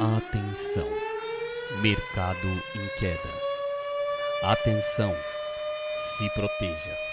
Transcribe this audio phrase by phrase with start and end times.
[0.00, 0.88] Atenção,
[1.82, 3.18] mercado em queda.
[4.44, 5.12] Atenção,
[6.16, 7.07] se proteja.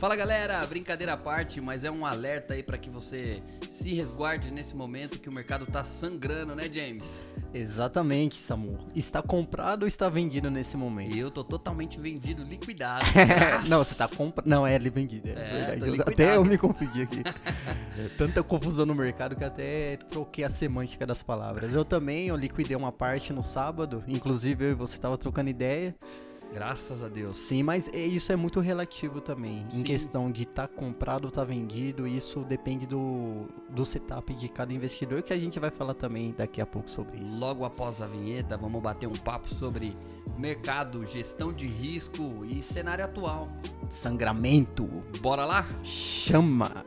[0.00, 4.50] Fala galera, brincadeira à parte, mas é um alerta aí para que você se resguarde
[4.50, 7.22] nesse momento que o mercado tá sangrando, né, James?
[7.52, 8.78] Exatamente, Samu.
[8.96, 11.14] Está comprado ou está vendido nesse momento?
[11.14, 13.04] E eu tô totalmente vendido, liquidado.
[13.68, 14.46] não, você tá comprando.
[14.46, 15.98] Não, é vendido, é, é verdade.
[15.98, 17.20] Eu, até eu me confundi aqui.
[18.02, 21.74] é, tanta confusão no mercado que até troquei a semântica das palavras.
[21.74, 25.94] Eu também, eu liquidei uma parte no sábado, inclusive eu e você tava trocando ideia.
[26.52, 27.36] Graças a Deus.
[27.36, 29.66] Sim, mas é, isso é muito relativo também.
[29.70, 29.80] Sim.
[29.80, 34.48] Em questão de estar tá comprado ou tá vendido, isso depende do, do setup de
[34.48, 37.38] cada investidor, que a gente vai falar também daqui a pouco sobre isso.
[37.38, 39.92] Logo após a vinheta, vamos bater um papo sobre
[40.36, 43.48] mercado, gestão de risco e cenário atual.
[43.88, 44.86] Sangramento.
[45.20, 45.66] Bora lá?
[45.82, 46.84] Chama!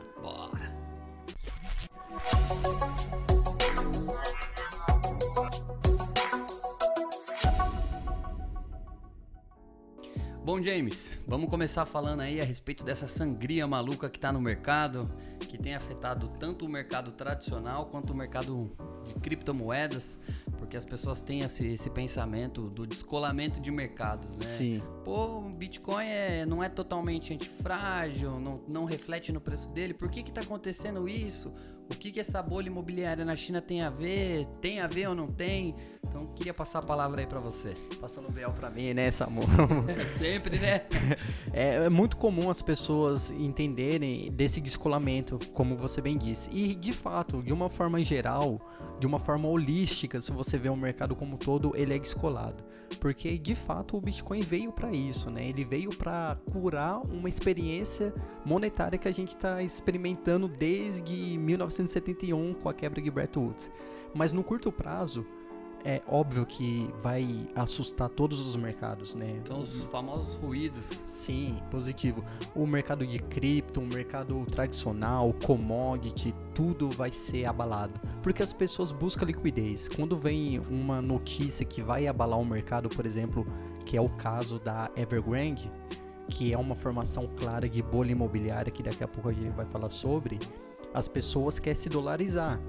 [10.54, 15.10] Bom, James, vamos começar falando aí a respeito dessa sangria maluca que está no mercado,
[15.48, 18.70] que tem afetado tanto o mercado tradicional quanto o mercado
[19.04, 20.16] de criptomoedas,
[20.56, 24.46] porque as pessoas têm esse, esse pensamento do descolamento de mercados, né?
[24.46, 24.82] Sim.
[25.04, 30.08] Pô, o Bitcoin é, não é totalmente antifrágil, não, não reflete no preço dele, por
[30.08, 31.52] que que tá acontecendo isso?
[31.90, 34.46] O que que essa bolha imobiliária na China tem a ver?
[34.60, 35.74] Tem a ver ou não tem?
[36.02, 37.74] Então, queria passar a palavra aí para você.
[38.00, 39.42] Passando o véu para mim, né, Samu?
[40.16, 40.82] Sempre, né?
[41.52, 46.50] É, é, muito comum as pessoas entenderem desse descolamento, como você bem disse.
[46.50, 48.60] E, de fato, de uma forma geral,
[48.98, 52.64] de uma forma holística, se você vê o mercado como um todo, ele é descolado.
[52.98, 55.48] Porque, de fato, o Bitcoin veio para isso, né?
[55.48, 58.12] Ele veio para curar uma experiência
[58.44, 61.36] monetária que a gente está experimentando desde
[61.78, 63.70] 1971 com a quebra de Bretton Woods.
[64.14, 65.26] Mas no curto prazo,
[65.84, 69.38] é óbvio que vai assustar todos os mercados, né?
[69.42, 70.86] Então os famosos ruídos.
[70.86, 72.24] Sim, positivo.
[72.54, 78.92] O mercado de cripto, o mercado tradicional, commodity, tudo vai ser abalado, porque as pessoas
[78.92, 79.86] buscam liquidez.
[79.86, 83.46] Quando vem uma notícia que vai abalar o mercado, por exemplo,
[83.84, 85.70] que é o caso da Evergrande,
[86.30, 89.66] que é uma formação clara de bolha imobiliária que daqui a pouco a gente vai
[89.66, 90.38] falar sobre,
[90.94, 92.60] as pessoas querem se dolarizar.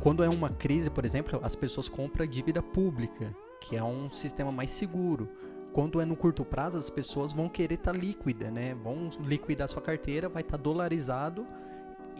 [0.00, 4.50] Quando é uma crise, por exemplo, as pessoas compram dívida pública, que é um sistema
[4.50, 5.28] mais seguro.
[5.72, 8.74] Quando é no curto prazo, as pessoas vão querer estar tá líquida, né?
[8.74, 11.46] Vão liquidar sua carteira, vai estar tá dolarizado.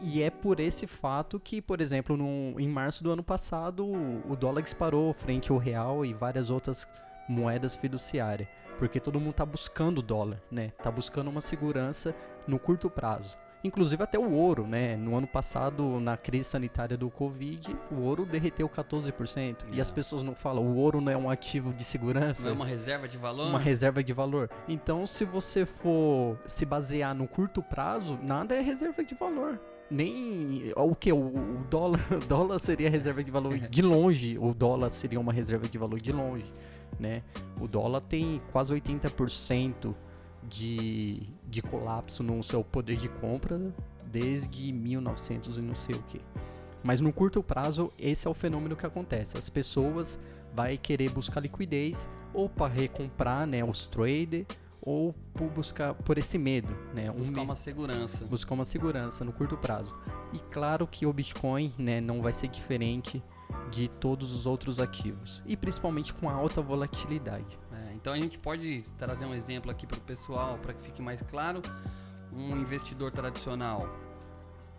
[0.02, 4.36] E é por esse fato que, por exemplo, no, em março do ano passado, o
[4.36, 6.86] dólar disparou frente ao real e várias outras
[7.28, 8.48] moedas fiduciárias.
[8.78, 10.72] Porque todo mundo está buscando dólar, né?
[10.76, 12.14] Está buscando uma segurança
[12.46, 14.94] no curto prazo inclusive até o ouro, né?
[14.96, 19.64] No ano passado, na crise sanitária do Covid, o ouro derreteu 14%.
[19.72, 22.42] E as pessoas não falam, o ouro não é um ativo de segurança.
[22.42, 23.48] Não é uma reserva de valor?
[23.48, 24.50] Uma reserva de valor.
[24.68, 29.58] Então, se você for se basear no curto prazo, nada é reserva de valor
[29.90, 34.54] nem o que o, o, dólar o dólar seria reserva de valor de longe o
[34.54, 36.50] dólar seria uma reserva de valor de longe
[36.98, 37.22] né
[37.60, 39.94] o dólar tem quase 80%
[40.48, 43.60] de, de colapso no seu poder de compra
[44.04, 46.20] desde 1900 e não sei o que.
[46.82, 49.38] Mas no curto prazo, esse é o fenômeno que acontece.
[49.38, 50.18] As pessoas
[50.54, 54.46] vai querer buscar liquidez ou para recomprar, né, os traders
[54.80, 58.24] ou por buscar por esse medo, né, um buscar uma segurança.
[58.26, 59.96] Buscar uma segurança no curto prazo.
[60.32, 63.22] E claro que o Bitcoin, né, não vai ser diferente
[63.70, 67.58] de todos os outros ativos e principalmente com alta volatilidade.
[68.04, 71.22] Então a gente pode trazer um exemplo aqui para o pessoal, para que fique mais
[71.22, 71.62] claro.
[72.30, 73.88] Um investidor tradicional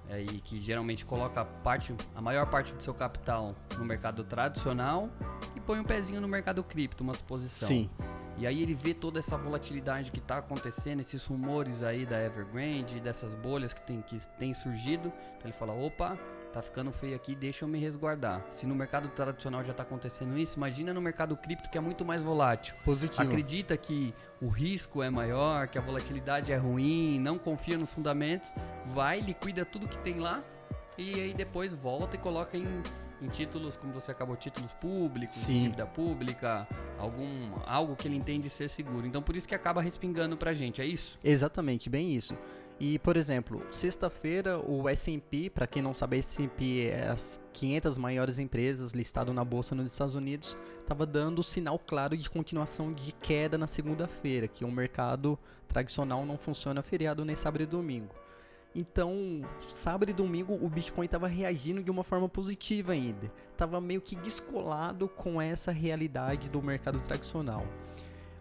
[0.07, 4.23] é, e que geralmente coloca a, parte, a maior parte do seu capital no mercado
[4.23, 5.09] tradicional
[5.55, 7.67] e põe um pezinho no mercado cripto, uma exposição.
[7.67, 7.89] Sim.
[8.37, 12.99] E aí ele vê toda essa volatilidade que está acontecendo, esses rumores aí da Evergrande,
[12.99, 15.11] dessas bolhas que tem, que tem surgido.
[15.37, 16.15] Então ele fala, opa,
[16.55, 18.41] tá ficando feio aqui, deixa eu me resguardar.
[18.49, 22.05] Se no mercado tradicional já tá acontecendo isso, imagina no mercado cripto que é muito
[22.05, 22.73] mais volátil.
[22.85, 23.21] Positivo.
[23.21, 28.53] Acredita que o risco é maior, que a volatilidade é ruim, não confia nos fundamentos,
[28.85, 30.41] vai, liquida tudo que tem lá
[30.97, 32.65] e aí depois volta e coloca em,
[33.21, 35.63] em títulos, como você acabou, títulos públicos, Sim.
[35.63, 36.65] dívida pública,
[36.97, 39.05] algum algo que ele entende ser seguro.
[39.05, 41.19] Então por isso que acaba respingando pra gente, é isso?
[41.21, 42.33] Exatamente, bem isso.
[42.77, 48.37] E, por exemplo, sexta-feira o S&P, para quem não sabe, S&P é as 500 maiores
[48.37, 53.57] empresas listado na bolsa nos Estados Unidos, estava dando sinal claro de continuação de queda
[53.57, 55.39] na segunda-feira, que o mercado
[55.69, 58.13] tradicional não funciona feriado nem sábado e domingo.
[58.75, 63.31] Então, sábado e domingo o Bitcoin estava reagindo de uma forma positiva ainda.
[63.55, 67.65] Tava meio que descolado com essa realidade do mercado tradicional.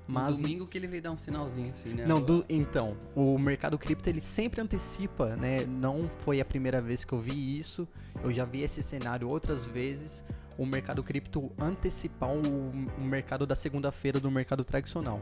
[0.07, 2.05] Mas no domingo que ele veio dar um sinalzinho assim, né?
[2.07, 5.65] Não, do, então, o mercado cripto ele sempre antecipa, né?
[5.67, 7.89] Não foi a primeira vez que eu vi isso.
[8.23, 10.23] Eu já vi esse cenário outras vezes.
[10.59, 15.21] O mercado cripto antecipar o, o mercado da segunda-feira do mercado tradicional.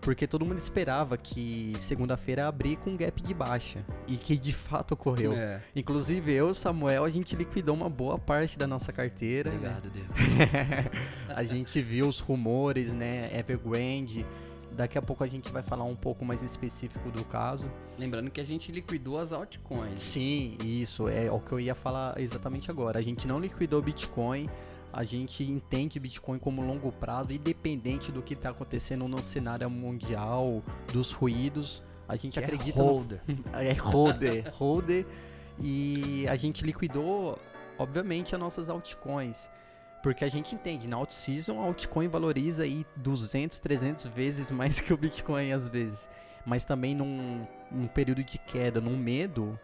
[0.00, 3.84] Porque todo mundo esperava que segunda-feira abrir com um gap de baixa.
[4.08, 5.32] E que de fato ocorreu.
[5.32, 5.62] É.
[5.76, 9.50] Inclusive eu Samuel, a gente liquidou uma boa parte da nossa carteira.
[9.50, 9.92] Obrigado, né?
[9.94, 10.08] Deus.
[11.36, 13.30] a gente viu os rumores, né?
[13.38, 14.24] Evergrande.
[14.72, 17.70] Daqui a pouco a gente vai falar um pouco mais específico do caso.
[17.98, 20.00] Lembrando que a gente liquidou as altcoins.
[20.00, 21.08] Sim, isso.
[21.08, 22.98] É o que eu ia falar exatamente agora.
[22.98, 24.48] A gente não liquidou Bitcoin
[24.92, 30.62] a gente entende Bitcoin como longo prazo, independente do que está acontecendo no cenário mundial,
[30.92, 31.82] dos ruídos.
[32.08, 32.82] A gente é acredita.
[32.82, 33.20] Holder.
[33.28, 33.36] No...
[33.60, 34.50] é holder.
[34.54, 35.06] holder.
[35.60, 37.38] E a gente liquidou,
[37.78, 39.48] obviamente, as nossas altcoins.
[40.02, 44.92] Porque a gente entende, na alt-season a altcoin valoriza aí 200, 300 vezes mais que
[44.92, 46.08] o Bitcoin às vezes.
[46.44, 49.58] Mas também num, num período de queda, num medo,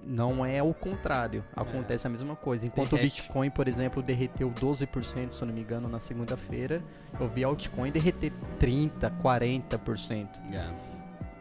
[0.00, 1.44] não é o contrário.
[1.54, 2.08] Acontece é.
[2.08, 2.66] a mesma coisa.
[2.66, 3.20] Enquanto Derrete.
[3.20, 6.82] o Bitcoin, por exemplo, derreteu 12%, se eu não me engano, na segunda-feira,
[7.20, 10.28] eu vi altcoin derreter 30%, 40%.
[10.50, 10.74] Yeah.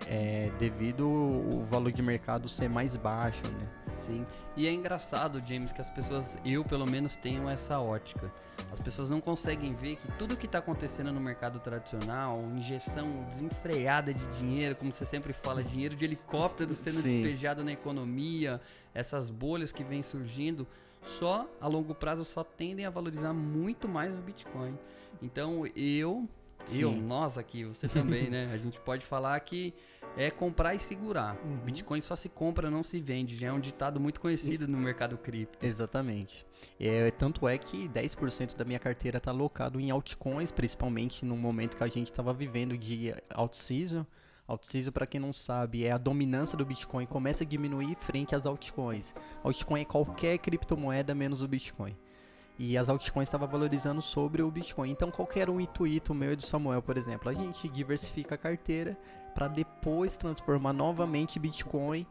[0.07, 3.67] É, devido o valor de mercado ser mais baixo, né?
[4.55, 8.31] E é engraçado, James, que as pessoas, eu pelo menos, tenho essa ótica.
[8.71, 14.13] As pessoas não conseguem ver que tudo que está acontecendo no mercado tradicional, injeção desenfreada
[14.13, 17.21] de dinheiro, como você sempre fala, dinheiro de helicóptero sendo Sim.
[17.21, 18.59] despejado na economia,
[18.93, 20.67] essas bolhas que vêm surgindo,
[21.01, 24.77] só a longo prazo só tendem a valorizar muito mais o Bitcoin.
[25.21, 26.27] Então eu,
[26.67, 26.81] Sim.
[26.81, 28.51] eu, nós aqui, você também, né?
[28.53, 29.73] A gente pode falar que
[30.15, 31.37] é comprar e segurar.
[31.43, 31.57] Uhum.
[31.57, 33.37] Bitcoin só se compra, não se vende.
[33.37, 35.65] Já é um ditado muito conhecido no mercado cripto.
[35.65, 36.45] Exatamente.
[36.79, 41.77] É, tanto é que 10% da minha carteira está alocado em altcoins, principalmente no momento
[41.77, 44.05] que a gente estava vivendo de alt-season.
[44.47, 48.45] Alt-season, para quem não sabe, é a dominância do Bitcoin começa a diminuir frente às
[48.45, 49.13] altcoins.
[49.43, 51.95] Altcoin é qualquer criptomoeda menos o Bitcoin.
[52.59, 54.89] E as altcoins estavam valorizando sobre o Bitcoin.
[54.89, 58.97] Então, qualquer um intuito meu e do Samuel, por exemplo, a gente diversifica a carteira
[59.35, 62.05] para depois transformar novamente Bitcoin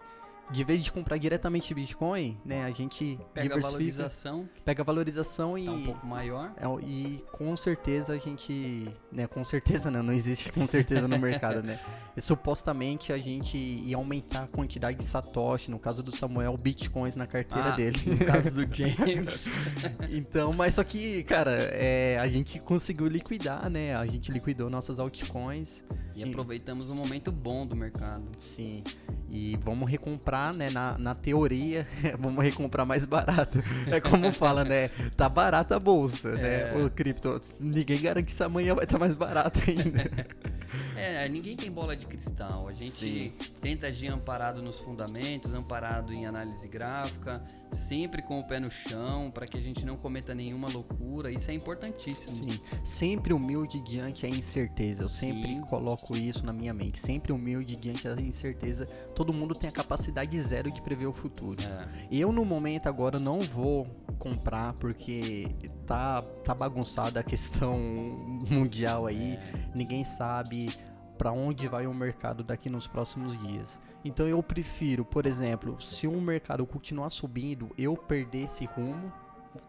[0.51, 5.59] de vez de comprar diretamente Bitcoin, né, a gente pega a valorização, pega a valorização
[5.59, 6.53] e tá um pouco maior.
[6.57, 11.19] É, e com certeza a gente, né, com certeza não, não existe com certeza no
[11.19, 11.81] mercado, né?
[12.17, 17.17] E, supostamente a gente ia aumentar a quantidade de satoshi, no caso do Samuel, bitcoins
[17.17, 17.99] na carteira ah, dele.
[18.07, 19.47] No caso do James.
[20.11, 23.97] então, mas só que, cara, é, a gente conseguiu liquidar, né?
[23.97, 25.83] A gente liquidou nossas altcoins
[26.15, 28.25] e, e aproveitamos um momento bom do mercado.
[28.39, 28.83] Sim.
[29.31, 30.71] E vamos recomprar, né?
[30.71, 31.87] Na, na teoria,
[32.19, 33.63] vamos recomprar mais barato.
[33.91, 34.89] É como fala, né?
[35.17, 36.71] Tá barata a bolsa, né?
[36.71, 36.75] é.
[36.75, 36.85] né?
[36.85, 37.41] O cripto.
[37.61, 40.11] Ninguém garante que amanhã vai estar tá mais barato ainda.
[40.97, 42.69] É, ninguém tem bola de cristal.
[42.69, 43.33] A gente Sim.
[43.61, 47.43] tenta agir amparado nos fundamentos, amparado em análise gráfica,
[47.73, 51.31] sempre com o pé no chão, para que a gente não cometa nenhuma loucura.
[51.31, 52.51] Isso é importantíssimo.
[52.51, 55.05] Sim, sempre humilde diante a incerteza.
[55.05, 55.61] Eu sempre Sim.
[55.61, 56.99] coloco isso na minha mente.
[56.99, 58.87] Sempre humilde diante da incerteza.
[59.15, 61.63] Todo mundo tem a capacidade zero de prever o futuro.
[61.63, 61.89] É.
[62.11, 63.85] Eu, no momento, agora não vou
[64.19, 65.49] comprar porque
[65.87, 67.79] tá, tá bagunçada a questão
[68.51, 69.35] mundial aí.
[69.35, 69.71] É.
[69.75, 70.71] Ninguém sabe
[71.17, 73.79] para onde vai o mercado daqui nos próximos dias.
[74.05, 79.13] Então eu prefiro, por exemplo, se um mercado continuar subindo, eu perder esse rumo,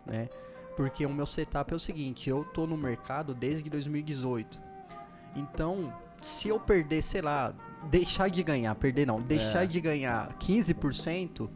[0.05, 0.27] né?
[0.75, 4.61] Porque o meu setup é o seguinte, eu tô no mercado desde 2018.
[5.35, 5.91] Então,
[6.21, 7.53] se eu perder, sei lá,
[7.89, 9.67] deixar de ganhar, perder não, deixar é.
[9.67, 11.49] de ganhar 15%,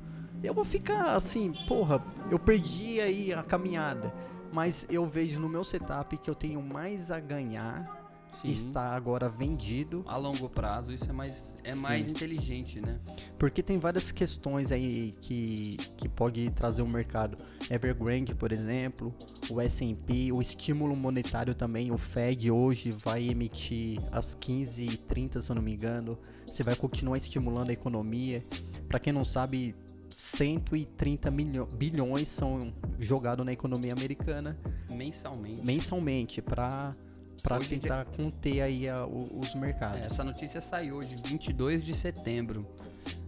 [0.44, 4.14] eu vou ficar assim, porra, eu perdi aí a caminhada.
[4.52, 8.00] Mas eu vejo no meu setup que eu tenho mais a ganhar
[8.34, 8.52] Sim.
[8.52, 10.04] está agora vendido.
[10.08, 13.00] A longo prazo, isso é mais, é mais inteligente, né?
[13.38, 17.38] Porque tem várias questões aí que, que pode trazer o mercado.
[17.70, 19.14] Evergrande, por exemplo,
[19.50, 25.56] o S&P, o estímulo monetário também, o Fed hoje vai emitir às 15h30, se eu
[25.56, 26.18] não me engano.
[26.46, 28.44] Você vai continuar estimulando a economia.
[28.88, 29.76] Para quem não sabe,
[30.10, 31.32] 130
[31.78, 34.58] bilhões são jogados na economia americana
[34.90, 35.62] mensalmente.
[35.64, 36.94] Mensalmente para
[37.42, 38.14] para tentar dia...
[38.16, 40.02] conter aí a, os mercados.
[40.02, 42.62] É, essa notícia saiu hoje, 22 de setembro.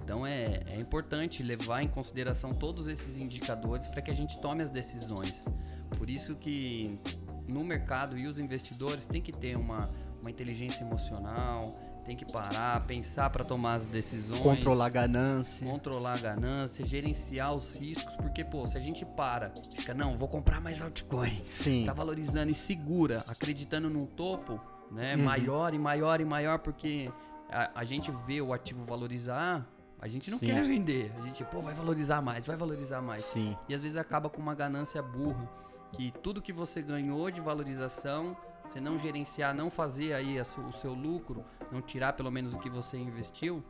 [0.04, 4.62] Então é, é importante levar em consideração todos esses indicadores para que a gente tome
[4.62, 5.46] as decisões.
[5.98, 7.00] Por isso que
[7.48, 9.90] no mercado e os investidores têm que ter uma,
[10.24, 14.42] uma inteligência emocional, tem que parar, pensar para tomar as decisões.
[14.42, 15.68] Controlar a ganância.
[15.68, 20.30] Controlar a ganância, gerenciar os riscos, porque, pô, se a gente para, fica, não, vou
[20.30, 21.42] comprar mais altcoin.
[21.48, 21.84] Sim.
[21.86, 25.16] Tá valorizando e segura, acreditando num topo, né?
[25.16, 25.24] Uhum.
[25.24, 27.12] Maior e maior e maior, porque
[27.50, 29.68] a, a gente vê o ativo valorizar,
[30.00, 30.48] a gente não Sim.
[30.48, 31.12] quer vender.
[31.18, 33.26] A gente, pô, vai valorizar mais, vai valorizar mais.
[33.26, 33.58] Sim.
[33.68, 35.50] E às vezes acaba com uma ganância burra,
[35.92, 38.36] que tudo que você ganhou de valorização,
[38.68, 42.70] você não gerenciar, não fazer aí o seu lucro, não tirar pelo menos o que
[42.70, 43.64] você investiu,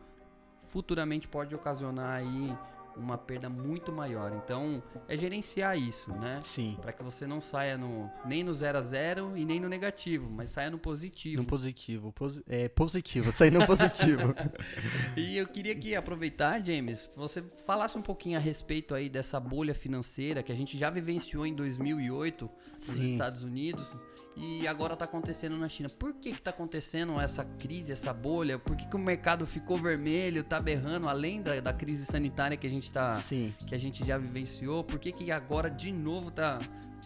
[0.67, 2.55] futuramente pode ocasionar aí
[2.95, 4.31] uma perda muito maior.
[4.35, 6.39] Então, é gerenciar isso, né?
[6.43, 6.77] Sim.
[6.79, 10.29] Para que você não saia no nem no zero a zero e nem no negativo,
[10.29, 11.41] mas saia no positivo.
[11.41, 12.11] No positivo.
[12.13, 14.33] posi- é positivo, sair no positivo.
[15.17, 19.73] E eu queria que aproveitar, James, você falasse um pouquinho a respeito aí dessa bolha
[19.73, 23.07] financeira que a gente já vivenciou em 2008 nos Sim.
[23.11, 23.87] Estados Unidos
[24.35, 25.89] e agora está acontecendo na China.
[25.89, 28.57] Por que está acontecendo essa crise, essa bolha?
[28.57, 32.65] Por que, que o mercado ficou vermelho, tá berrando, além da, da crise sanitária que
[32.65, 33.53] a gente tá, Sim.
[33.67, 34.83] que a gente já vivenciou?
[34.83, 36.59] Por que, que agora de novo tá,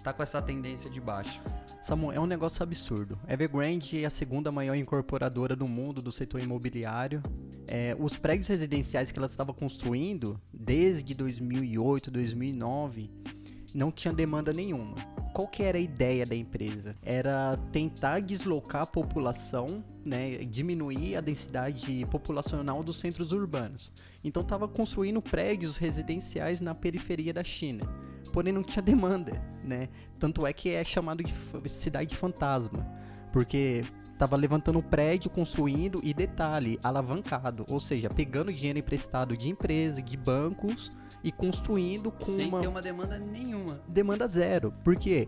[0.04, 1.42] tá com essa tendência de baixo?
[1.82, 3.20] Samu, é um negócio absurdo.
[3.28, 7.22] Evergrande é a segunda maior incorporadora do mundo do setor imobiliário.
[7.68, 13.10] É, os prédios residenciais que ela estava construindo desde 2008, 2009
[13.74, 14.96] não tinha demanda nenhuma.
[15.38, 16.96] Qual que era a ideia da empresa?
[17.00, 23.94] Era tentar deslocar a população, né, diminuir a densidade populacional dos centros urbanos.
[24.24, 27.86] Então estava construindo prédios residenciais na periferia da China.
[28.34, 29.90] Porém não tinha demanda, né?
[30.18, 32.84] Tanto é que é chamado de cidade fantasma,
[33.32, 33.86] porque
[34.18, 40.18] tava levantando prédio, construindo e detalhe, alavancado, ou seja, pegando dinheiro emprestado de empresa, de
[40.18, 40.92] bancos
[41.24, 43.82] e construindo com Sem uma ter uma demanda nenhuma.
[43.88, 44.74] demanda zero.
[44.84, 45.28] Porque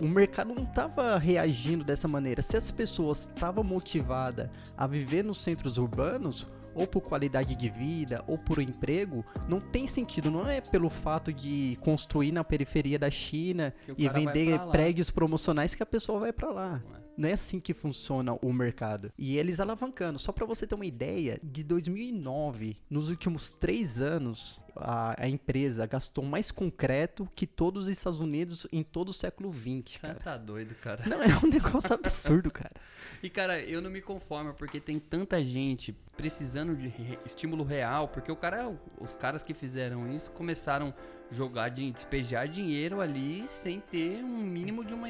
[0.00, 2.42] o mercado não estava reagindo dessa maneira.
[2.42, 8.22] Se as pessoas estavam motivadas a viver nos centros urbanos, ou por qualidade de vida,
[8.26, 10.30] ou por emprego, não tem sentido.
[10.30, 15.82] Não é pelo fato de construir na periferia da China e vender prédios promocionais que
[15.82, 16.82] a pessoa vai para lá.
[16.88, 17.07] Não é?
[17.18, 19.12] Não é assim que funciona o mercado.
[19.18, 20.20] E eles alavancando.
[20.20, 25.84] Só para você ter uma ideia, de 2009, nos últimos três anos, a, a empresa
[25.86, 30.14] gastou mais concreto que todos os Estados Unidos em todo o século XX, Você cara.
[30.20, 31.02] tá doido, cara.
[31.06, 32.74] Não, é um negócio absurdo, cara.
[33.22, 38.06] E cara, eu não me conformo porque tem tanta gente precisando de re- estímulo real,
[38.08, 40.94] porque o cara, os caras que fizeram isso começaram
[41.30, 45.08] a jogar de despejar dinheiro ali sem ter um mínimo de uma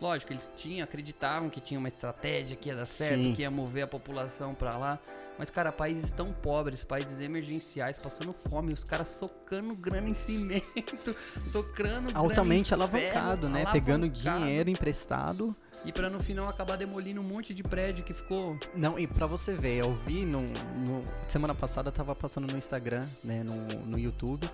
[0.00, 3.34] lógico, eles tinham, acreditavam que tinha uma estratégia que ia dar certo, Sim.
[3.34, 4.98] que ia mover a população pra lá.
[5.38, 11.16] Mas, cara, países tão pobres, países emergenciais, passando fome, os caras socando grana em cimento,
[11.50, 13.64] socando grana Altamente em alavancado, ferro, né?
[13.72, 14.38] Pegando alavancado.
[14.44, 15.56] dinheiro emprestado.
[15.86, 19.24] E pra no final acabar demolindo um monte de prédio que ficou Não, e pra
[19.26, 23.98] você ver, eu vi no, no- semana passada tava passando no Instagram, né, no, no
[23.98, 24.46] YouTube.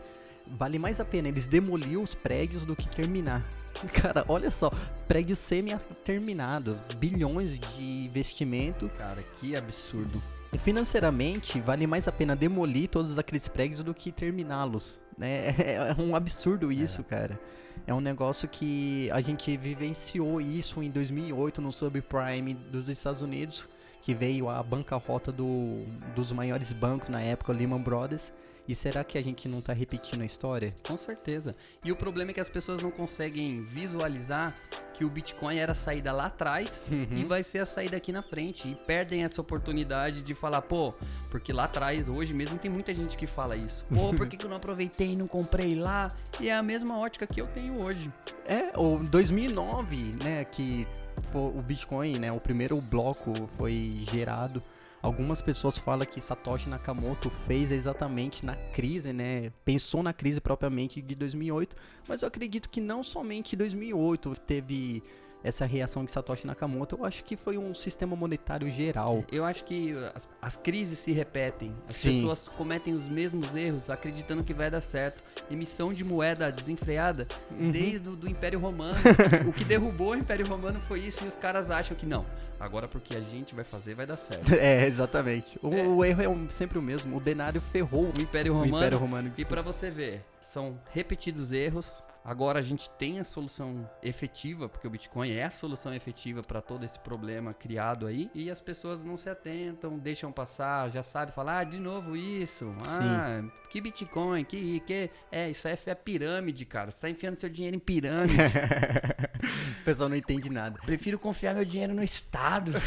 [0.49, 3.45] Vale mais a pena eles demolir os prédios do que terminar.
[3.93, 4.71] Cara, olha só,
[5.09, 8.89] prédio semi-terminado, bilhões de investimento.
[8.91, 10.23] Cara, que absurdo.
[10.53, 15.01] E financeiramente, vale mais a pena demolir todos aqueles prédios do que terminá-los.
[15.19, 15.55] Né?
[15.59, 17.39] É um absurdo isso, cara.
[17.87, 23.69] É um negócio que a gente vivenciou isso em 2008 no subprime dos Estados Unidos,
[24.03, 25.85] que veio a bancarrota do,
[26.15, 28.33] dos maiores bancos na época, o Lehman Brothers.
[28.69, 30.73] E será que a gente não tá repetindo a história?
[30.87, 31.55] Com certeza.
[31.85, 34.55] E o problema é que as pessoas não conseguem visualizar
[34.93, 38.23] que o Bitcoin era a saída lá atrás e vai ser a saída aqui na
[38.23, 38.67] frente.
[38.69, 40.93] E perdem essa oportunidade de falar, pô,
[41.31, 43.85] porque lá atrás, hoje mesmo, tem muita gente que fala isso.
[43.85, 46.09] Pô, por que, que eu não aproveitei e não comprei lá?
[46.41, 48.11] E é a mesma ótica que eu tenho hoje.
[48.47, 50.87] É, o 2009, né, que
[51.35, 54.63] o Bitcoin, né, o primeiro bloco foi gerado.
[55.03, 61.01] Algumas pessoas falam que Satoshi Nakamoto fez exatamente na crise, né, pensou na crise propriamente
[61.01, 61.77] de 2008,
[62.09, 65.03] mas eu acredito que não somente em 2008 teve
[65.45, 69.25] essa reação de Satoshi Nakamoto, eu acho que foi um sistema monetário geral.
[69.31, 71.75] Eu acho que as, as crises se repetem.
[71.89, 72.13] As Sim.
[72.15, 75.23] pessoas cometem os mesmos erros acreditando que vai dar certo.
[75.51, 77.71] Emissão de moeda desenfreada Uhum.
[77.71, 78.97] desde o do Império Romano.
[79.49, 82.27] o que derrubou o Império Romano foi isso e os caras acham que não.
[82.59, 84.53] Agora porque a gente vai fazer vai dar certo.
[84.59, 85.59] É, exatamente.
[85.63, 85.83] O, É.
[85.87, 88.77] o erro é um- sempre o mesmo, o denário ferrou O Império o Romano.
[88.79, 89.29] Império Romano.
[89.37, 92.03] E pra você ver, são repetidos erros.
[92.27, 96.61] Agora a gente tem a solução efetiva, porque o Bitcoin é a solução efetiva para
[96.61, 98.29] todo esse problema criado aí.
[98.35, 102.75] E as pessoas não se atentam, deixam passar, já sabe falar, ah, de novo isso.
[102.85, 105.09] Ah, que Bitcoin, que, que.
[105.31, 106.91] É, isso aí é pirâmide, cara.
[106.91, 108.35] Você tá enfiando seu dinheiro em pirâmide.
[109.81, 110.81] o pessoal não entende nada.
[110.85, 112.73] Prefiro confiar meu dinheiro no Estado.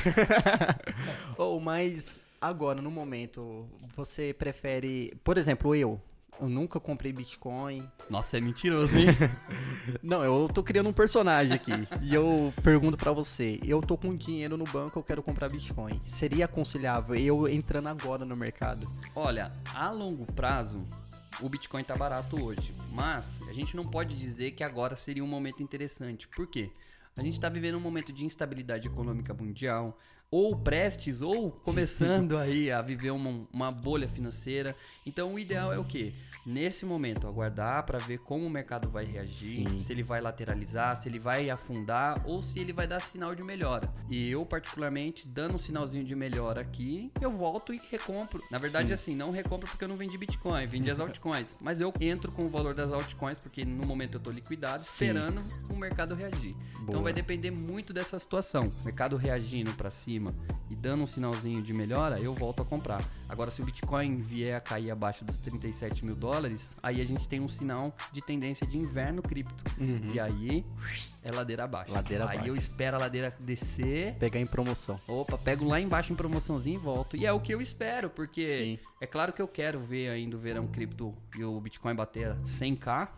[1.38, 3.66] Oh, mas agora, no momento,
[3.96, 5.18] você prefere.
[5.24, 6.02] Por exemplo, eu.
[6.40, 7.86] Eu nunca comprei Bitcoin.
[8.10, 9.08] Nossa, é mentiroso, hein?
[10.02, 11.72] Não, eu tô criando um personagem aqui.
[12.02, 16.00] e eu pergunto para você: eu tô com dinheiro no banco, eu quero comprar Bitcoin.
[16.06, 18.88] Seria aconselhável eu entrando agora no mercado?
[19.14, 20.86] Olha, a longo prazo,
[21.42, 22.72] o Bitcoin tá barato hoje.
[22.90, 26.28] Mas a gente não pode dizer que agora seria um momento interessante.
[26.28, 26.72] Por quê?
[27.18, 29.98] A gente está vivendo um momento de instabilidade econômica mundial,
[30.32, 34.76] ou prestes, ou começando aí a viver uma, uma bolha financeira.
[35.06, 36.14] Então o ideal é o quê?
[36.46, 39.80] nesse momento, aguardar para ver como o mercado vai reagir, Sim.
[39.80, 43.44] se ele vai lateralizar, se ele vai afundar ou se ele vai dar sinal de
[43.44, 43.88] melhora.
[44.10, 48.42] E eu, particularmente, dando um sinalzinho de melhora aqui, eu volto e recompro.
[48.50, 48.94] Na verdade, Sim.
[48.94, 51.58] assim, não recompro porque eu não vendi Bitcoin, vendi as altcoins.
[51.62, 55.06] Mas eu entro com o valor das altcoins porque no momento eu tô liquidado, Sim.
[55.06, 56.54] esperando o mercado reagir.
[56.54, 56.84] Boa.
[56.90, 58.72] Então vai depender muito dessa situação.
[58.84, 60.19] mercado reagindo para cima
[60.70, 63.04] e dando um sinalzinho de melhora, eu volto a comprar.
[63.28, 67.28] Agora, se o Bitcoin vier a cair abaixo dos 37 mil dólares, aí a gente
[67.28, 69.64] tem um sinal de tendência de inverno cripto.
[69.80, 70.14] Uhum.
[70.14, 70.66] E aí
[71.24, 71.92] é ladeira abaixo.
[71.92, 72.50] Ladeira aí abaixo.
[72.50, 74.16] eu espero a ladeira descer.
[74.16, 75.00] Pegar em promoção.
[75.08, 77.18] Opa, pego lá embaixo em promoçãozinho e volto.
[77.18, 78.90] E é o que eu espero, porque Sim.
[79.02, 83.10] é claro que eu quero ver ainda o verão cripto e o Bitcoin bater 100k.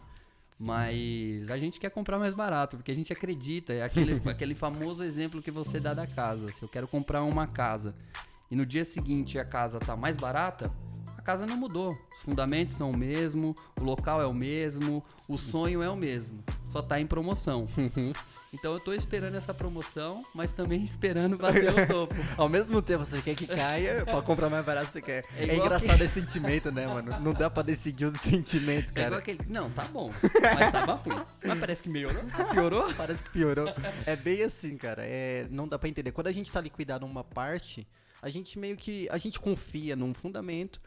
[0.62, 3.74] Mas a gente quer comprar mais barato, porque a gente acredita.
[3.74, 6.48] É aquele, aquele famoso exemplo que você dá da casa.
[6.50, 7.96] Se eu quero comprar uma casa
[8.50, 10.72] e no dia seguinte a casa tá mais barata,
[11.18, 11.98] a casa não mudou.
[12.14, 16.44] Os fundamentos são o mesmo, o local é o mesmo, o sonho é o mesmo.
[16.72, 17.68] Só tá em promoção.
[17.78, 18.14] Uhum.
[18.54, 22.16] Então eu tô esperando essa promoção, mas também esperando bater o topo.
[22.38, 25.26] Ao mesmo tempo, você quer que caia, pra comprar mais barato você quer.
[25.36, 26.04] É, é engraçado que...
[26.04, 27.20] esse sentimento, né, mano?
[27.20, 29.16] Não dá pra decidir o sentimento, é cara.
[29.16, 29.40] É aquele...
[29.50, 30.14] Não, tá bom,
[30.56, 31.22] mas tava ruim.
[31.46, 32.24] Mas parece que melhorou.
[32.52, 32.94] Piorou?
[32.96, 33.68] Parece que piorou.
[34.06, 35.04] É bem assim, cara.
[35.04, 35.48] É...
[35.50, 36.12] Não dá pra entender.
[36.12, 37.88] Quando a gente tá liquidado uma parte
[38.22, 39.08] a gente meio que.
[39.10, 40.80] A gente confia num fundamento.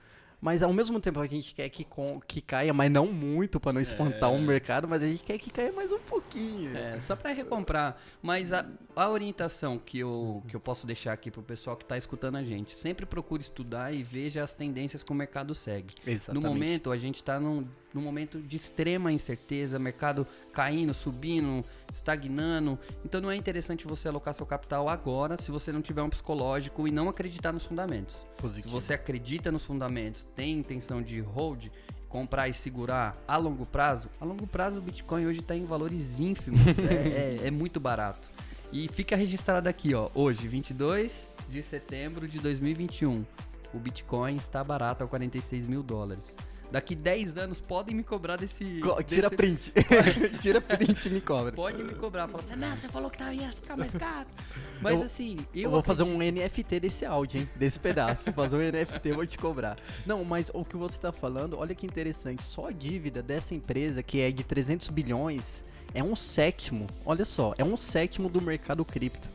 [0.44, 3.72] Mas ao mesmo tempo a gente quer que, com, que caia, mas não muito para
[3.72, 4.36] não espantar o é.
[4.36, 6.76] um mercado, mas a gente quer que caia mais um pouquinho.
[6.76, 7.96] É, só para recomprar.
[8.20, 11.96] Mas a, a, orientação que eu, que eu posso deixar aqui pro pessoal que tá
[11.96, 15.94] escutando a gente, sempre procure estudar e veja as tendências que o mercado segue.
[16.06, 16.44] Exatamente.
[16.44, 22.76] No momento, a gente tá num, num momento de extrema incerteza, mercado caindo, subindo, estagnando.
[23.04, 26.88] Então não é interessante você alocar seu capital agora se você não tiver um psicológico
[26.88, 28.26] e não acreditar nos fundamentos.
[28.36, 28.68] Positivo.
[28.68, 31.68] Se você acredita nos fundamentos, tem intenção de hold,
[32.08, 36.18] comprar e segurar a longo prazo, a longo prazo o Bitcoin hoje está em valores
[36.18, 38.28] ínfimos, é, é, é, muito barato.
[38.72, 43.24] E fica registrado aqui, ó, hoje, 22 de setembro de 2021,
[43.72, 46.36] o Bitcoin está barato a 46 mil dólares
[46.70, 48.80] daqui 10 anos podem me cobrar desse.
[48.80, 49.36] Co tira desse...
[49.36, 49.72] print.
[50.42, 51.52] tira print e me cobra.
[51.52, 52.28] Pode me cobrar.
[52.28, 54.26] Fala assim, não, você falou que ia ficar mais caro.
[54.80, 55.62] Mas eu, assim, eu.
[55.62, 56.04] eu vou acredito...
[56.04, 57.48] fazer um NFT desse áudio, hein?
[57.56, 58.32] Desse pedaço.
[58.32, 59.76] fazer um NFT, vou te cobrar.
[60.04, 62.42] Não, mas o que você tá falando, olha que interessante.
[62.42, 66.86] Só a dívida dessa empresa, que é de 300 bilhões, é um sétimo.
[67.06, 69.28] Olha só, é um sétimo do mercado cripto.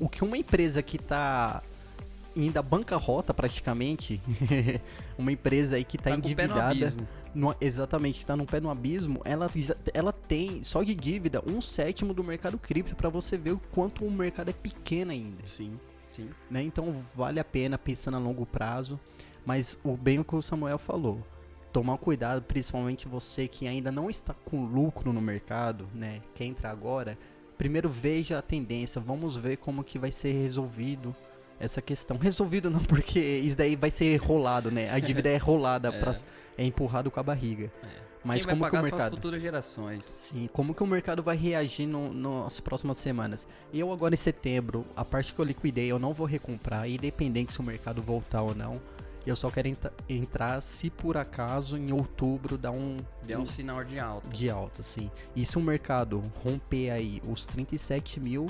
[0.00, 1.62] O que uma empresa que tá
[2.36, 4.20] ainda bancarrota praticamente,
[5.18, 6.94] uma empresa aí que está tá endividada.
[7.34, 9.50] No, exatamente, está no pé no abismo, ela,
[9.92, 14.04] ela tem só de dívida um sétimo do mercado cripto para você ver o quanto
[14.04, 15.44] o mercado é pequeno ainda.
[15.44, 15.78] Sim,
[16.10, 16.30] sim.
[16.48, 16.62] Né?
[16.62, 19.00] Então vale a pena pensando a longo prazo,
[19.44, 21.26] mas o bem que o Samuel falou,
[21.72, 26.20] tomar cuidado, principalmente você que ainda não está com lucro no mercado, né?
[26.36, 27.18] Quer entrar agora,
[27.58, 31.14] primeiro veja a tendência, vamos ver como que vai ser resolvido
[31.58, 32.16] essa questão.
[32.16, 34.90] Resolvido não, porque isso daí vai ser rolado, né?
[34.90, 35.92] A dívida é rolada, é.
[35.98, 36.16] Pra,
[36.56, 37.70] é empurrado com a barriga.
[37.82, 38.04] É.
[38.24, 39.16] Mas Quem como que o mercado.
[39.16, 40.18] futuras gerações.
[40.22, 43.46] Sim, como que o mercado vai reagir no, nas próximas semanas?
[43.72, 47.60] Eu agora em setembro, a parte que eu liquidei, eu não vou recomprar, independente se
[47.60, 48.80] o mercado voltar ou não.
[49.26, 49.68] Eu só quero
[50.08, 52.96] entrar se por acaso em outubro dá um.
[53.22, 54.28] Der um, um sinal de alta.
[54.28, 55.10] De alta, sim.
[55.34, 58.46] E se o mercado romper aí os 37 mil,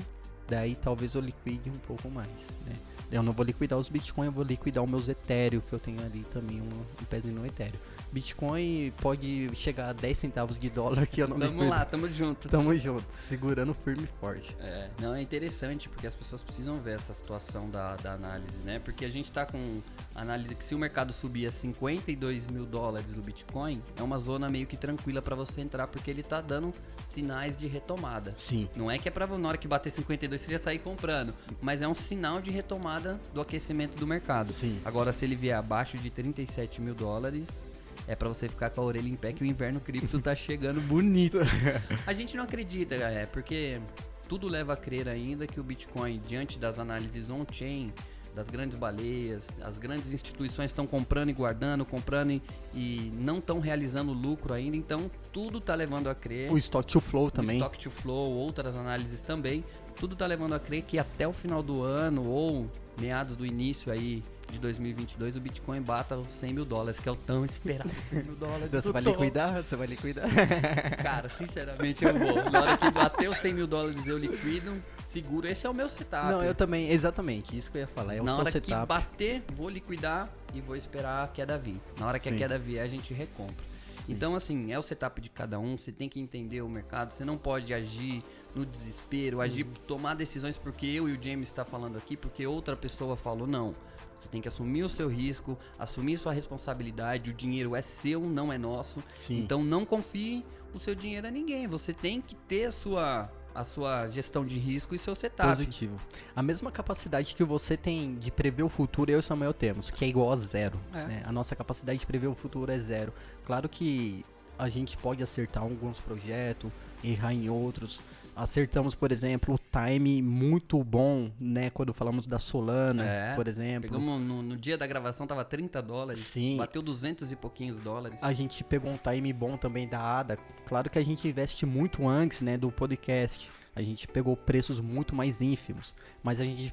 [0.48, 2.28] daí talvez eu liquide um pouco mais,
[2.66, 2.74] né?
[3.12, 6.02] Eu não vou liquidar os Bitcoin, eu vou liquidar os meus Ethereum, que eu tenho
[6.02, 7.78] ali também um, um pezinho no Ethereum.
[8.10, 12.48] Bitcoin pode chegar a 10 centavos de dólar que eu não Vamos lá, tamo junto.
[12.48, 14.56] Tamo junto, segurando firme e forte.
[14.60, 18.78] É, não, é interessante porque as pessoas precisam ver essa situação da, da análise, né?
[18.78, 19.80] Porque a gente tá com
[20.14, 24.48] análise que se o mercado subir a 52 mil dólares do Bitcoin, é uma zona
[24.48, 26.72] meio que tranquila para você entrar, porque ele tá dando
[27.08, 28.32] sinais de retomada.
[28.36, 28.68] Sim.
[28.76, 31.82] Não é que é pra na hora que bater 52 você já sair comprando, mas
[31.82, 34.52] é um sinal de retomada do aquecimento do mercado.
[34.52, 34.80] Sim.
[34.84, 37.66] Agora, se ele vier abaixo de 37 mil dólares,
[38.06, 40.80] é para você ficar com a orelha em pé que o inverno cripto tá chegando
[40.80, 41.38] bonito.
[42.06, 43.80] A gente não acredita, é porque
[44.28, 47.92] tudo leva a crer ainda que o Bitcoin, diante das análises on-chain,
[48.34, 52.42] das grandes baleias, as grandes instituições estão comprando e guardando, comprando e,
[52.74, 56.50] e não estão realizando lucro ainda, então tudo está levando a crer.
[56.50, 57.56] O stock to flow também.
[57.56, 59.64] O stock to flow, outras análises também,
[59.96, 62.68] tudo está levando a crer que até o final do ano ou
[63.00, 67.12] meados do início aí de 2022 o Bitcoin bata os 100 mil dólares, que é
[67.12, 68.66] o tão esperado 100 mil dólares.
[68.66, 69.62] Então, você vai liquidar?
[69.62, 70.26] Você vai liquidar?
[71.02, 72.50] Cara, sinceramente eu vou.
[72.50, 75.48] Na hora que bater os 100 mil dólares eu liquido, seguro.
[75.48, 76.28] Esse é o meu setup.
[76.28, 78.14] Não, eu também, exatamente, isso que eu ia falar.
[78.14, 78.80] É o Na seu hora setup.
[78.80, 81.80] que bater, vou liquidar e vou esperar a queda vir.
[81.98, 82.34] Na hora que Sim.
[82.36, 83.74] a queda vier, a gente recompra.
[84.08, 87.24] Então, assim, é o setup de cada um, você tem que entender o mercado, você
[87.24, 88.22] não pode agir
[88.54, 89.72] no desespero, agir, Uhum.
[89.86, 93.72] tomar decisões porque eu e o James está falando aqui, porque outra pessoa falou, não.
[94.16, 98.52] Você tem que assumir o seu risco, assumir sua responsabilidade, o dinheiro é seu, não
[98.52, 99.02] é nosso.
[99.16, 99.40] Sim.
[99.40, 101.66] Então não confie o seu dinheiro a ninguém.
[101.66, 105.48] Você tem que ter a sua, a sua gestão de risco e seu setup.
[105.48, 105.98] Positivo.
[106.34, 109.90] A mesma capacidade que você tem de prever o futuro, eu e o Samuel temos,
[109.90, 110.80] que é igual a zero.
[110.92, 111.04] É.
[111.06, 111.22] né?
[111.26, 113.12] A nossa capacidade de prever o futuro é zero.
[113.44, 114.24] Claro que
[114.56, 116.70] a gente pode acertar alguns projetos,
[117.02, 118.00] errar em outros.
[118.36, 121.70] Acertamos, por exemplo, o time muito bom, né?
[121.70, 123.90] Quando falamos da Solana, É, por exemplo.
[123.90, 126.20] Pegamos no, no dia da gravação, tava 30 dólares.
[126.20, 126.56] Sim.
[126.56, 128.22] Bateu 200 e pouquinhos dólares.
[128.22, 130.38] A gente pegou um time bom também da ADA.
[130.66, 133.50] Claro que a gente investe muito antes, né, do podcast.
[133.76, 136.72] A gente pegou preços muito mais ínfimos, mas a gente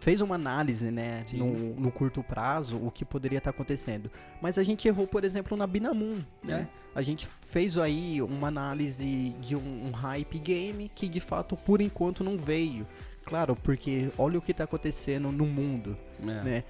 [0.00, 4.10] fez uma análise, né, no, no curto prazo, o que poderia estar acontecendo.
[4.40, 6.66] Mas a gente errou, por exemplo, na Binamun, né?
[6.74, 6.88] É.
[6.94, 11.80] A gente fez aí uma análise de um, um hype game que de fato, por
[11.80, 12.86] enquanto, não veio.
[13.28, 16.24] Claro, porque olha o que está acontecendo no mundo É.
[16.24, 16.64] né?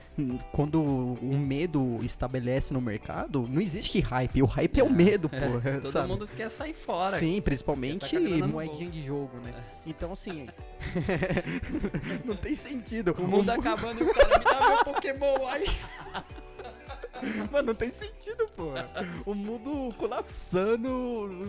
[0.53, 4.43] Quando o medo estabelece no mercado, não existe hype.
[4.43, 5.41] O hype é, o É, medo, é.
[5.41, 5.81] pô.
[5.81, 6.09] Todo sabe?
[6.09, 7.17] mundo quer sair fora.
[7.17, 9.55] Sim, principalmente tá moedinha de jogo, né?
[9.87, 10.49] Então, assim.
[12.25, 13.15] não tem sentido.
[13.19, 15.67] O mundo acabando e o cara me dá meu Pokémon aí.
[17.53, 18.73] Mano, não tem sentido, pô.
[19.27, 20.89] O mundo colapsando,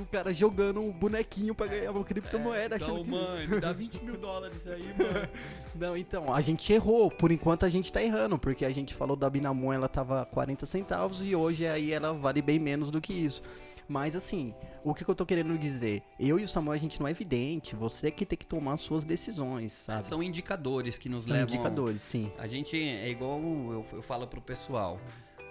[0.01, 2.75] o cara jogando um bonequinho pra ganhar uma criptomoeda.
[2.75, 3.47] achando Então, que...
[3.47, 5.29] me dá 20 mil dólares aí, mano.
[5.75, 7.09] Não, então, a gente errou.
[7.11, 10.65] Por enquanto a gente tá errando, porque a gente falou da Binamun, ela tava 40
[10.65, 13.41] centavos e hoje aí ela vale bem menos do que isso.
[13.87, 14.53] Mas assim,
[14.83, 16.03] o que, que eu tô querendo dizer?
[16.19, 17.75] Eu e o Samuel, a gente não é evidente.
[17.75, 20.05] Você que tem que tomar suas decisões, sabe?
[20.05, 21.55] São indicadores que nos São levam.
[21.55, 22.31] indicadores, sim.
[22.37, 24.99] A gente é igual eu, eu falo pro pessoal.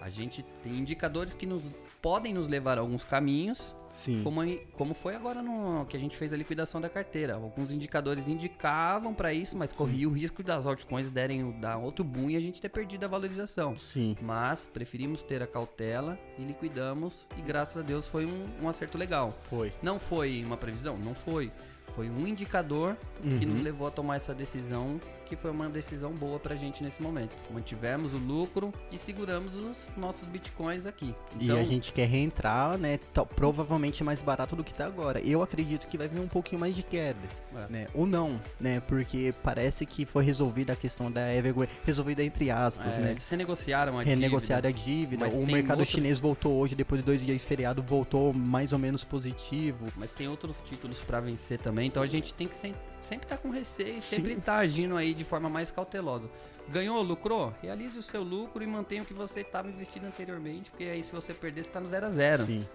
[0.01, 4.21] A gente tem indicadores que nos podem nos levar a alguns caminhos, Sim.
[4.23, 4.41] como,
[4.73, 7.35] como foi agora no que a gente fez a liquidação da carteira.
[7.35, 12.29] Alguns indicadores indicavam para isso, mas corria o risco das altcoins derem dar outro boom
[12.29, 13.77] e a gente ter perdido a valorização.
[13.77, 14.15] Sim.
[14.21, 18.97] Mas preferimos ter a cautela e liquidamos e graças a Deus foi um, um acerto
[18.97, 19.31] legal.
[19.49, 19.73] Foi.
[19.81, 20.97] Não foi uma previsão?
[20.97, 21.51] Não foi.
[21.95, 23.51] Foi um indicador que Uhum.
[23.51, 27.35] nos levou a tomar essa decisão, que foi uma decisão boa pra gente nesse momento.
[27.53, 31.13] Mantivemos o lucro e seguramos os nossos bitcoins aqui.
[31.39, 32.99] Então, E a gente quer reentrar, né?
[33.13, 35.19] tá- provavelmente mais barato do que tá agora.
[35.21, 37.19] Eu acredito que vai vir um pouquinho mais de queda,
[37.55, 37.67] É.
[37.71, 37.87] né?
[37.93, 38.81] Ou não, né?
[38.87, 43.11] Porque parece que foi resolvida a questão da Evergrande, resolvida entre aspas, é, né?
[43.11, 45.25] eles renegociaram a renegociar dívida.
[45.25, 45.27] a dívida.
[45.29, 48.79] O mercado outro- chinês voltou hoje, depois de dois dias de feriado, voltou mais ou
[48.79, 49.85] menos positivo.
[49.95, 53.37] Mas tem outros títulos pra vencer também, então a gente tem que sem- sempre estar
[53.37, 54.17] com receio e Sim.
[54.17, 56.29] sempre estar agindo aí de forma mais cautelosa.
[56.69, 57.53] Ganhou, lucrou?
[57.61, 61.11] Realize o seu lucro e mantenha o que você estava investido anteriormente, porque aí se
[61.11, 62.45] você perder, você tá no zero a zero.
[62.45, 62.67] Sim.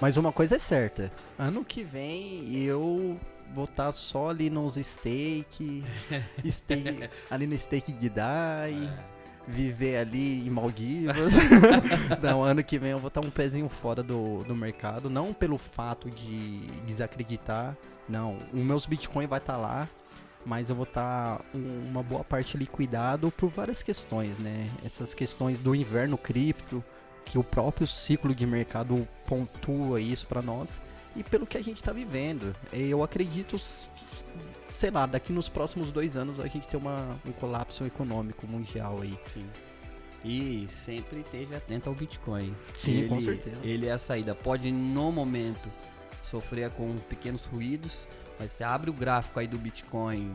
[0.00, 1.12] Mas uma coisa é certa.
[1.38, 3.18] Ano que vem eu
[3.52, 5.84] vou estar só ali nos steak,
[6.48, 8.88] steak ali no steak de Dai.
[9.50, 11.34] Viver ali em Maldivas.
[12.22, 15.10] não, ano que vem eu vou estar um pezinho fora do, do mercado.
[15.10, 17.76] Não pelo fato de desacreditar.
[18.08, 19.88] Não, os meus Bitcoin vai estar lá.
[20.44, 24.70] Mas eu vou estar uma boa parte liquidado por várias questões, né?
[24.82, 26.82] Essas questões do inverno cripto,
[27.26, 30.80] que o próprio ciclo de mercado pontua isso para nós
[31.14, 32.54] e pelo que a gente está vivendo.
[32.72, 33.56] Eu acredito,
[34.70, 38.98] sei lá, daqui nos próximos dois anos a gente ter uma, um colapso econômico mundial
[39.02, 39.18] aí.
[39.32, 39.46] Sim.
[40.24, 42.54] E sempre esteja atento ao Bitcoin.
[42.74, 43.56] Sim, com Ele- certeza.
[43.62, 44.34] Ele é a saída.
[44.34, 45.68] Pode, no momento,
[46.22, 48.06] sofrer com pequenos ruídos,
[48.38, 50.30] mas você abre o gráfico aí do Bitcoin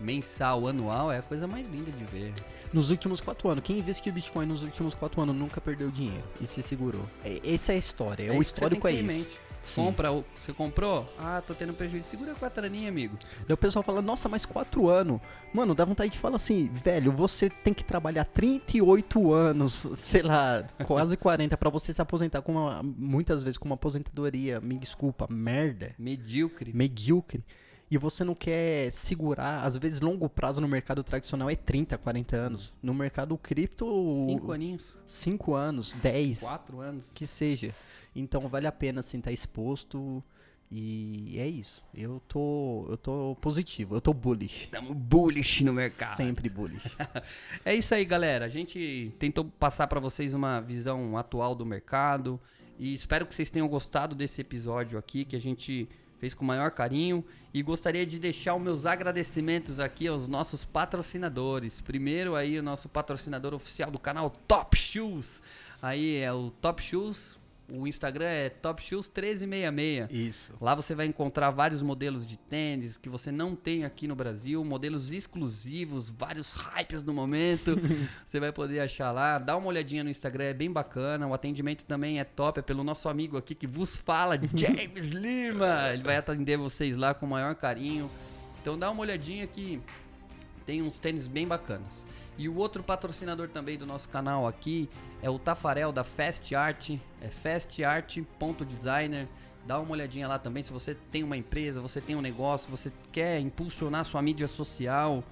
[0.00, 2.32] mensal, anual, é a coisa mais linda de ver.
[2.72, 6.46] Nos últimos quatro anos, quem investiu Bitcoin nos últimos quatro anos nunca perdeu dinheiro e
[6.46, 7.04] se segurou.
[7.24, 9.28] É, essa é a história, É o que você histórico é tem isso.
[9.62, 9.84] Sim.
[9.84, 11.12] Compra, você comprou?
[11.18, 12.08] Ah, tô tendo prejuízo.
[12.08, 13.16] Segura com a traninha, amigo.
[13.46, 15.20] Daí o pessoal fala, nossa, mas quatro anos.
[15.52, 20.64] Mano, dá vontade de falar assim, velho, você tem que trabalhar 38 anos, sei lá,
[20.86, 25.26] quase 40, pra você se aposentar com uma, muitas vezes com uma aposentadoria, me desculpa,
[25.30, 26.72] merda, Medíocre.
[26.74, 27.44] medíocre.
[27.90, 32.36] E você não quer segurar, às vezes longo prazo no mercado tradicional é 30, 40
[32.36, 32.72] anos.
[32.82, 33.84] No mercado cripto,
[34.26, 34.96] Cinco aninhos.
[35.06, 37.10] 5 anos, 10, Quatro anos.
[37.14, 37.74] que seja.
[38.14, 40.22] Então vale a pena assim estar exposto
[40.70, 41.82] e é isso.
[41.92, 44.64] Eu tô eu tô positivo, eu tô bullish.
[44.66, 46.16] Estamos bullish no mercado.
[46.16, 46.96] Sempre bullish.
[47.64, 48.44] É isso aí, galera.
[48.44, 52.40] A gente tentou passar para vocês uma visão atual do mercado
[52.78, 55.88] e espero que vocês tenham gostado desse episódio aqui que a gente
[56.20, 60.64] fez com o maior carinho e gostaria de deixar os meus agradecimentos aqui aos nossos
[60.64, 61.80] patrocinadores.
[61.80, 65.42] Primeiro aí o nosso patrocinador oficial do canal Top Shoes.
[65.80, 67.39] Aí é o Top Shoes.
[67.72, 70.10] O Instagram é Top Shoes 1366.
[70.10, 70.52] Isso.
[70.60, 74.64] Lá você vai encontrar vários modelos de tênis que você não tem aqui no Brasil,
[74.64, 77.76] modelos exclusivos, vários hypes no momento.
[78.24, 79.38] você vai poder achar lá.
[79.38, 81.26] Dá uma olhadinha no Instagram, é bem bacana.
[81.26, 85.90] O atendimento também é top, é pelo nosso amigo aqui que vos fala, James Lima.
[85.92, 88.10] Ele vai atender vocês lá com o maior carinho.
[88.60, 89.80] Então dá uma olhadinha que
[90.66, 92.06] tem uns tênis bem bacanas.
[92.40, 94.88] E o outro patrocinador também do nosso canal aqui
[95.20, 99.28] é o Tafarel da Fast Art, é fastart.designer.
[99.66, 102.90] Dá uma olhadinha lá também se você tem uma empresa, você tem um negócio, você
[103.12, 105.22] quer impulsionar sua mídia social,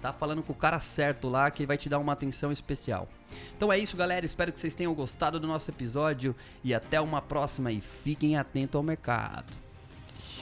[0.00, 3.10] tá falando com o cara certo lá que vai te dar uma atenção especial.
[3.54, 4.24] Então é isso, galera.
[4.24, 8.74] Espero que vocês tenham gostado do nosso episódio e até uma próxima e fiquem atentos
[8.74, 9.52] ao mercado.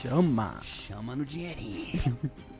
[0.01, 0.61] Chama.
[0.63, 2.17] Chama no dinheirinho.